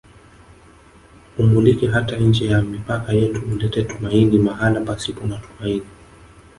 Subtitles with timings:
[1.41, 5.85] Umulike hata nje ya mipaka yetu ulete tumaini mahala pasipo na tumaini